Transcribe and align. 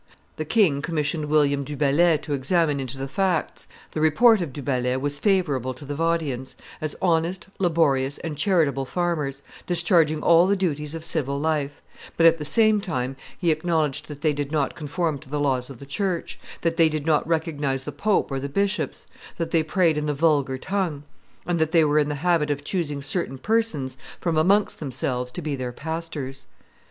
The 0.37 0.45
king 0.45 0.81
commissioned 0.81 1.25
William 1.25 1.63
du 1.63 1.77
Bellay 1.77 2.17
to 2.23 2.33
examine 2.33 2.79
into 2.79 2.97
the 2.97 3.07
facts; 3.07 3.67
the 3.91 4.01
report 4.01 4.41
of 4.41 4.51
Du 4.51 4.63
Bellay 4.63 4.95
was 4.95 5.19
favorable 5.19 5.75
to 5.75 5.85
the 5.85 5.93
Vaudians, 5.93 6.55
as 6.81 6.95
honest, 7.03 7.49
laborious, 7.59 8.17
and 8.17 8.35
charitable 8.35 8.85
farmers, 8.85 9.43
discharging 9.67 10.23
all 10.23 10.47
the 10.47 10.55
duties 10.55 10.95
of 10.95 11.05
civil 11.05 11.39
life; 11.39 11.83
but, 12.17 12.25
at 12.25 12.39
the 12.39 12.45
same 12.45 12.81
time, 12.81 13.15
he 13.37 13.51
acknowledged 13.51 14.07
that 14.07 14.21
they 14.21 14.33
did 14.33 14.51
not 14.51 14.73
conform 14.73 15.19
to 15.19 15.29
the 15.29 15.39
laws 15.39 15.69
of 15.69 15.77
the 15.77 15.85
church, 15.85 16.39
that 16.61 16.77
they 16.77 16.89
did 16.89 17.05
not 17.05 17.27
recognize 17.27 17.83
the 17.83 17.91
pope 17.91 18.31
or 18.31 18.39
the 18.39 18.49
bishops, 18.49 19.05
that 19.37 19.51
they 19.51 19.61
prayed 19.61 19.99
in 19.99 20.07
the 20.07 20.15
vulgar 20.15 20.57
tongue, 20.57 21.03
and 21.45 21.59
that 21.59 21.73
they 21.73 21.83
were 21.85 21.99
in 21.99 22.09
the 22.09 22.15
habit 22.25 22.49
of 22.49 22.63
choosing 22.63 23.03
certain 23.03 23.37
persons 23.37 23.97
from 24.19 24.35
amongst 24.35 24.79
themselves 24.79 25.31
to 25.31 25.43
be 25.43 25.55
their 25.55 25.71
pastors. 25.71 26.47